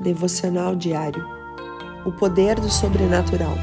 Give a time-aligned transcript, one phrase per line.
[0.00, 1.22] Devocional Diário
[2.06, 3.54] O Poder do Sobrenatural.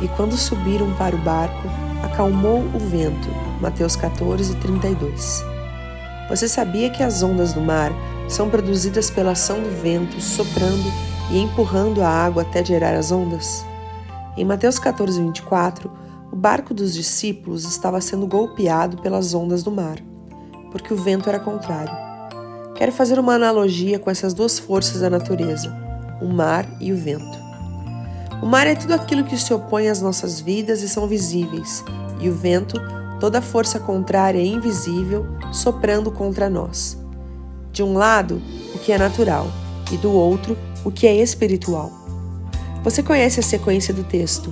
[0.00, 1.68] E quando subiram para o barco,
[2.02, 3.28] acalmou o vento.
[3.60, 5.44] Mateus 14, 32.
[6.30, 7.92] Você sabia que as ondas do mar
[8.30, 10.90] são produzidas pela ação do vento soprando
[11.30, 13.62] e empurrando a água até gerar as ondas?
[14.38, 15.90] Em Mateus 14, 24,
[16.32, 19.98] o barco dos discípulos estava sendo golpeado pelas ondas do mar,
[20.72, 22.09] porque o vento era contrário.
[22.80, 25.70] Quero fazer uma analogia com essas duas forças da natureza,
[26.18, 27.38] o mar e o vento.
[28.42, 31.84] O mar é tudo aquilo que se opõe às nossas vidas e são visíveis,
[32.18, 32.80] e o vento,
[33.20, 36.96] toda força contrária e invisível, soprando contra nós.
[37.70, 38.40] De um lado,
[38.74, 39.46] o que é natural,
[39.92, 41.92] e do outro, o que é espiritual.
[42.82, 44.50] Você conhece a sequência do texto.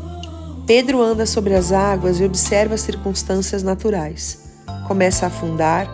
[0.67, 4.39] Pedro anda sobre as águas e observa as circunstâncias naturais.
[4.87, 5.89] Começa a afundar,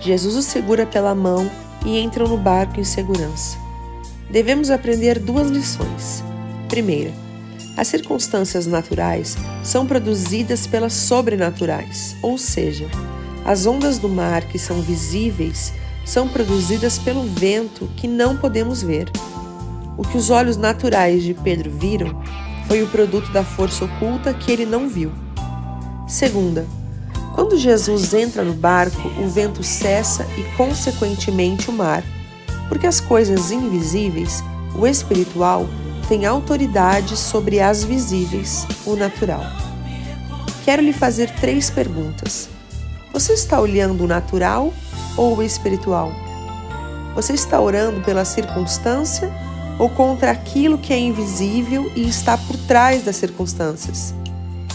[0.00, 1.48] Jesus o segura pela mão
[1.86, 3.56] e entram no barco em segurança.
[4.30, 6.22] Devemos aprender duas lições.
[6.68, 7.12] Primeira,
[7.76, 12.86] as circunstâncias naturais são produzidas pelas sobrenaturais, ou seja,
[13.44, 15.72] as ondas do mar que são visíveis
[16.04, 19.08] são produzidas pelo vento que não podemos ver.
[19.96, 22.20] O que os olhos naturais de Pedro viram
[22.66, 25.12] foi o produto da força oculta que ele não viu.
[26.08, 26.66] Segunda,
[27.36, 32.02] quando Jesus entra no barco, o vento cessa e, consequentemente, o mar,
[32.66, 34.42] porque as coisas invisíveis,
[34.74, 35.68] o espiritual,
[36.08, 39.42] têm autoridade sobre as visíveis, o natural.
[40.64, 42.48] Quero lhe fazer três perguntas.
[43.12, 44.72] Você está olhando o natural
[45.14, 46.10] ou o espiritual?
[47.14, 49.30] Você está orando pela circunstância
[49.78, 54.14] ou contra aquilo que é invisível e está por trás das circunstâncias?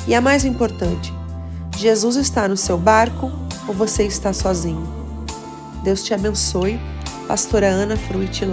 [0.08, 1.12] E a mais importante,
[1.82, 3.32] Jesus está no seu barco
[3.68, 4.88] ou você está sozinho?
[5.84, 6.80] Deus te abençoe.
[7.28, 8.46] Pastora Ana Fruit.